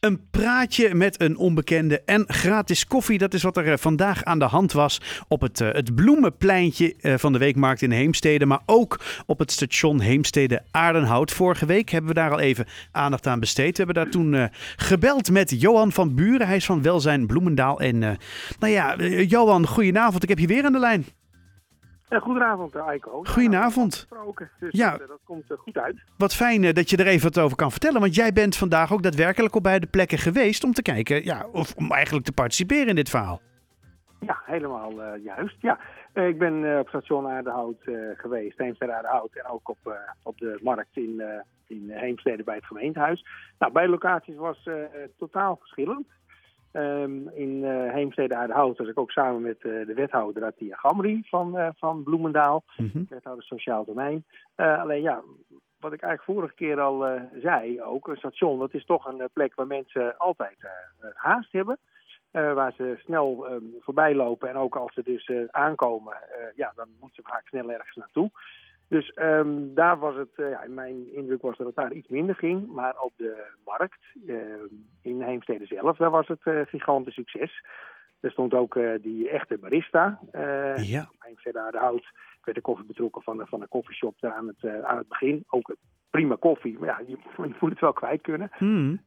[0.00, 3.18] Een praatje met een onbekende en gratis koffie.
[3.18, 6.94] Dat is wat er eh, vandaag aan de hand was op het, uh, het bloemenpleintje
[7.00, 8.46] uh, van de Weekmarkt in Heemstede.
[8.46, 11.30] Maar ook op het station Heemstede Aardenhout.
[11.30, 13.76] Vorige week hebben we daar al even aandacht aan besteed.
[13.76, 16.46] We hebben daar toen gebeld met Johan van Buren.
[16.46, 17.80] Hij is van Welzijn Bloemendaal.
[17.80, 17.98] En
[18.58, 20.22] nou ja, Johan, goedenavond.
[20.22, 21.06] Ik heb je weer aan de lijn.
[22.08, 23.22] Ja, goedenavond, Eiko.
[23.24, 24.08] Goedenavond.
[24.58, 24.96] Dus ja.
[24.96, 25.96] Dat, dat komt goed uit.
[26.16, 28.00] Wat fijn dat je er even wat over kan vertellen.
[28.00, 31.74] Want jij bent vandaag ook daadwerkelijk op beide plekken geweest om te kijken, ja, of
[31.76, 33.40] om eigenlijk te participeren in dit verhaal.
[34.20, 35.56] Ja, helemaal uh, juist.
[35.60, 35.78] Ja,
[36.14, 37.82] uh, ik ben uh, op station Aardehout
[38.16, 39.30] geweest, Heemstede Aardehout.
[39.32, 41.22] En ook op, op de markt in,
[41.66, 43.26] in Heemstede bij het gemeentehuis.
[43.58, 44.68] Nou, beide locaties was
[45.18, 46.06] totaal verschillend.
[46.78, 51.22] Um, in uh, Heemstede Aardehout was ik ook samen met uh, de wethouder Atia Gamri
[51.26, 53.06] van, uh, van Bloemendaal, mm -hmm.
[53.08, 54.24] wethouder Sociaal Domein.
[54.56, 55.22] alleen ja,
[55.80, 59.54] wat ik eigenlijk vorige keer al zei, ook een station, dat is toch een plek
[59.54, 60.56] waar mensen altijd
[61.14, 61.78] haast hebben.
[62.30, 66.16] waar ze snel um, voorbij lopen en ook als ze dus aankomen,
[66.54, 68.30] ja, dan moeten ze vaak snel ergens naartoe.
[68.88, 72.34] Dus um, daar was het, uh, ja, mijn indruk was dat het daar iets minder
[72.34, 72.72] ging.
[72.72, 74.36] Maar op de markt, uh,
[75.02, 77.64] in Heemstede zelf, daar was het uh, gigantisch succes.
[78.20, 80.18] Er stond ook die echte barista.
[80.76, 81.08] ja.
[81.18, 82.04] Heemstede aan de hout.
[82.38, 85.44] Ik werd de koffie betrokken van, van een koffieshop daar aan het, aan het begin.
[85.48, 85.76] Ook
[86.10, 87.16] prima koffie, maar ja, je,
[87.48, 88.50] je moet het wel kwijt kunnen.
[88.58, 89.00] Mm.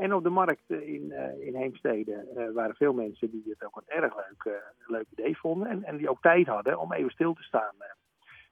[0.00, 4.14] en op de markt in, in Heemstede waren veel mensen die het ook een erg
[4.16, 5.68] leuk, leuk idee vonden.
[5.68, 7.74] En, en die ook tijd hadden om even stil te staan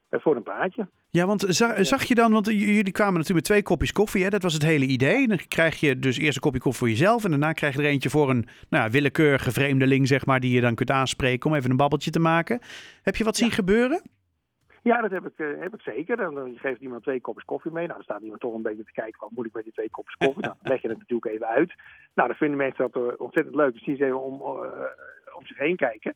[0.09, 0.87] voor een praatje.
[1.09, 4.29] Ja, want zag, zag, je dan, want jullie kwamen natuurlijk met twee kopjes koffie, hè?
[4.29, 5.27] dat was het hele idee.
[5.27, 7.87] Dan krijg je dus eerst een kopje koffie voor jezelf en daarna krijg je er
[7.87, 11.69] eentje voor een nou, willekeurige vreemdeling, zeg maar, die je dan kunt aanspreken om even
[11.69, 12.59] een babbeltje te maken.
[13.01, 14.01] Heb je wat zien gebeuren?
[14.81, 16.17] Ja, dat heb ik, uh, heb ik zeker.
[16.17, 17.83] Dan, dan geeft iemand twee kopjes koffie mee.
[17.87, 19.89] Nou, dan staat iemand toch een beetje te kijken, wat moet ik met die twee
[19.89, 20.41] kopjes koffie?
[20.43, 21.73] nou, dan leg je het natuurlijk even uit.
[22.13, 23.73] Nou, dan vinden mensen dat ontzettend leuk.
[23.73, 24.69] Dus zien ze even om, uh,
[25.37, 26.15] om zich heen kijken.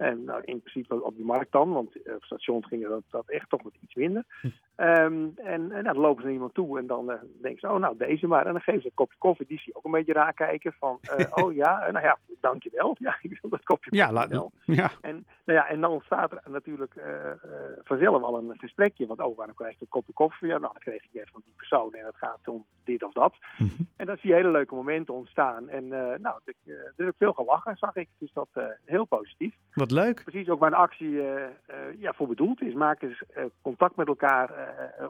[0.00, 3.28] En nou, in principe op de markt dan, want op het station ging dat, dat
[3.28, 4.24] echt toch wat iets minder.
[4.42, 7.74] Um, en, en nou, dan lopen ze naar iemand toe en dan uh, denken ze,
[7.74, 8.46] oh nou deze maar.
[8.46, 10.72] En dan geven ze een kopje koffie, die zie je ook een beetje raar kijken
[10.72, 12.96] van, uh, oh ja, nou ja, dankjewel.
[12.98, 14.52] Ja, ik wil dat kopje ja, laat, wel.
[14.64, 14.90] Ja.
[15.00, 17.04] En, nou ja, en dan ontstaat er natuurlijk uh,
[17.84, 20.48] vanzelf al een gesprekje, want oh, waarom krijg je een kopje koffie?
[20.48, 23.12] Ja, nou, dan kreeg ik net van die persoon en het gaat om dit of
[23.12, 23.34] dat.
[23.58, 23.88] Mm -hmm.
[23.96, 25.68] En dan zie je hele leuke momenten ontstaan.
[25.68, 25.88] En
[26.22, 28.48] nou, ik, er is ook veel gelachen, zag ik, dus dat
[28.84, 29.54] heel positief.
[29.74, 30.22] Wat leuk.
[30.24, 31.10] Precies ook waar een actie
[31.98, 32.74] ja, voor bedoeld is.
[32.74, 33.22] Maak eens
[33.62, 34.50] contact met elkaar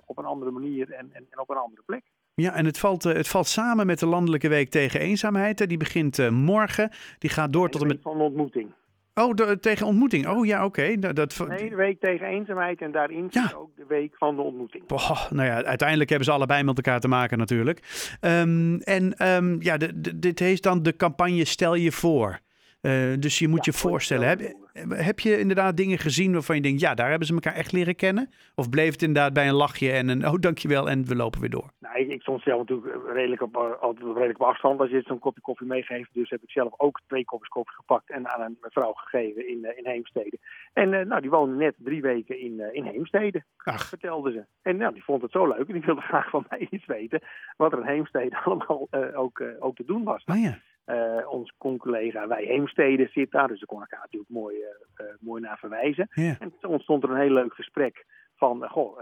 [0.07, 2.03] op een andere manier en, en, en, op een andere plek.
[2.35, 5.69] Ja, en het valt, het valt samen met de Landelijke Week tegen Eenzaamheid.
[5.69, 6.91] Die begint uh, morgen.
[7.19, 7.99] Die gaat door tot en met.
[8.03, 8.73] Van ontmoeting.
[9.21, 10.27] Oh, de, tegen ontmoeting.
[10.27, 10.81] Oh ja, oké.
[10.81, 10.99] Okay.
[10.99, 11.49] Dat, dat...
[11.49, 13.43] Nee, de week tegen eenzaamheid en daarin ja.
[13.43, 14.91] zit ook de week van de ontmoeting.
[14.91, 17.79] Oh, nou ja, uiteindelijk hebben ze allebei met elkaar te maken natuurlijk.
[18.21, 22.41] Um, en um, ja, de, de, dit heet dan de campagne Stel je voor.
[22.83, 24.41] Uh, dus je moet ja, je voorstellen, heb,
[24.89, 27.97] heb je inderdaad dingen gezien waarvan je denkt, ja, daar hebben ze elkaar echt leren
[27.97, 28.31] kennen?
[28.55, 31.51] Of bleef het inderdaad bij een lachje en een, oh, dankjewel en we lopen weer
[31.51, 31.71] door?
[31.79, 35.19] Nou, ik, ik stond zelf natuurlijk redelijk op, altijd redelijk op afstand als je zo'n
[35.19, 36.09] kopje koffie meegeeft.
[36.13, 39.59] Dus heb ik zelf ook twee kopjes koffie gepakt en aan een mevrouw gegeven in,
[39.59, 40.39] uh, in Heemstede.
[40.73, 43.89] En uh, nou, die woonde net drie weken in, in Heemstede, Ach.
[43.89, 44.45] vertelde ze.
[44.63, 47.21] En nou, die vond het zo leuk en die wilde graag van mij iets weten
[47.57, 50.25] wat er in Heemstede allemaal ook, ook te doen was.
[50.25, 50.59] Oh ja.
[50.91, 55.07] Uh, ons con-collega Wij Heemstede zit daar, dus daar kon ik haar natuurlijk mooi, uh,
[55.07, 56.09] uh, mooi naar verwijzen.
[56.15, 58.05] En toen ontstond er een heel leuk gesprek
[58.37, 58.99] van, goh,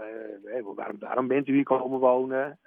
[0.75, 2.59] waarom, waarom bent u hier komen wonen?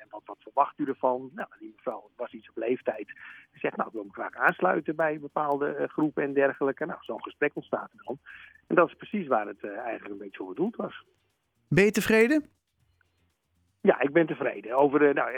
[0.00, 1.30] en wat, wat verwacht u ervan?
[1.34, 3.06] Nou, die mevrouw was iets op leeftijd.
[3.52, 6.86] Ze zegt, nou, ik wil me graag aansluiten bij bepaalde groepen en dergelijke.
[6.86, 8.18] Nou, zo'n gesprek ontstaat er dan.
[8.66, 11.04] En dat is precies waar het eigenlijk een beetje voor bedoeld was.
[11.68, 12.44] Ben je tevreden?
[13.80, 14.76] Ja, ik ben tevreden.
[14.76, 15.32] Over de, nou,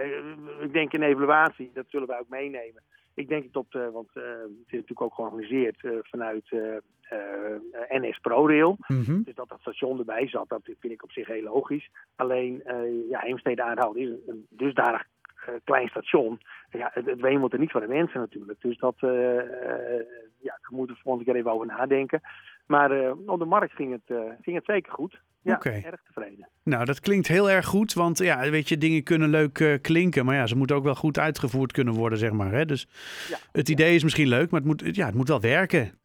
[0.61, 2.83] ik denk een evaluatie, dat zullen wij ook meenemen.
[3.15, 6.51] Ik denk dat, uh, want uh, het is natuurlijk ook georganiseerd uh, vanuit
[7.89, 8.77] NS ProRail.
[8.87, 9.23] Mm -hmm.
[9.23, 11.91] Dus dat dat station erbij zat, dat vind ik op zich heel logisch.
[12.17, 12.63] Alleen,
[13.09, 15.05] ja, Heemstede Aardehout is een, een dusdanig
[15.65, 16.41] klein station.
[16.71, 18.61] Ja, het, het wemelt er niet van de mensen natuurlijk.
[18.61, 18.95] Dus dat,
[20.39, 22.21] ja, we moeten er volgende keer even over nadenken.
[22.71, 25.21] Maar op de markt ging het, ging het zeker goed.
[25.43, 25.83] Ja, okay.
[25.83, 26.49] erg tevreden.
[26.63, 30.25] Nou, dat klinkt heel erg goed, want ja, weet je, dingen kunnen leuk uh, klinken,
[30.25, 32.53] maar ja, ze moeten ook wel goed uitgevoerd kunnen worden, zeg maar.
[32.53, 32.65] Hè?
[32.65, 32.89] Dus
[33.29, 33.95] ja, het idee ja.
[33.95, 36.00] is misschien leuk, maar het moet, ja, het moet wel werken.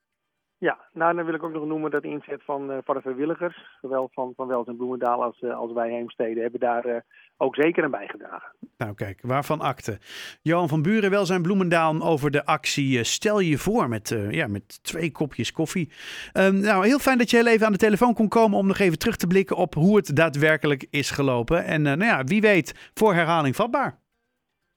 [0.65, 3.77] Ja, nou dan wil ik ook nog noemen dat inzet van, uh, van de vrijwilligers,
[3.81, 6.95] zowel van, van Wels en Bloemendaal als, uh, als wij Heemstede, hebben daar uh,
[7.37, 8.51] ook zeker aan bijgedragen.
[8.77, 9.97] Nou kijk, waarvan akte.
[10.41, 15.11] Johan van Buren, Welzijn Bloemendaal over de actie Stel je voor met, ja, met twee
[15.11, 15.91] kopjes koffie.
[16.33, 18.77] Um, nou, heel fijn dat je heel even aan de telefoon kon komen om nog
[18.77, 21.65] even terug te blikken op hoe het daadwerkelijk is gelopen.
[21.65, 23.99] En nou ja, wie weet, voor herhaling vatbaar.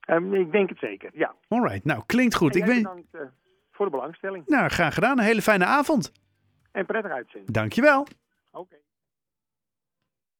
[0.01, 1.35] Ehm, ik denk het zeker, ja.
[1.49, 2.55] Alright, nou klinkt goed.
[2.55, 2.77] En Ik ben...
[2.77, 3.21] bedankt eh,
[3.79, 4.47] voor de belangstelling.
[4.47, 5.19] Nou, graag gedaan.
[5.19, 6.13] Een hele fijne avond.
[6.73, 7.53] En prettig uitzending.
[7.53, 8.07] Dankjewel.